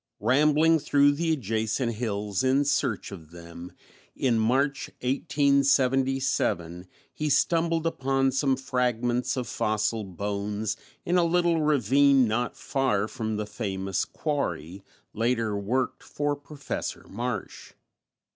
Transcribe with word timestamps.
Rambling 0.19 0.79
through 0.79 1.11
the 1.11 1.31
adjacent 1.31 1.93
hills 1.93 2.43
in 2.43 2.65
search 2.65 3.11
of 3.11 3.29
them, 3.29 3.71
in 4.15 4.39
March, 4.39 4.89
1877, 5.01 6.87
he 7.13 7.29
stumbled 7.29 7.85
upon 7.85 8.31
some 8.31 8.55
fragments 8.55 9.37
of 9.37 9.47
fossil 9.47 10.03
bones 10.03 10.75
in 11.05 11.17
a 11.19 11.23
little 11.23 11.61
ravine 11.61 12.27
not 12.27 12.57
far 12.57 13.07
from 13.07 13.35
the 13.37 13.45
famous 13.45 14.03
quarry 14.03 14.81
later 15.13 15.55
worked 15.55 16.01
for 16.01 16.35
Professor 16.35 17.05
Marsh. 17.07 17.73